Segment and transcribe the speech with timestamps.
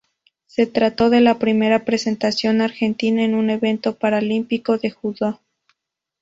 [0.47, 5.39] Se trató de la primera presentación argentina en un evento paralímpico de judo.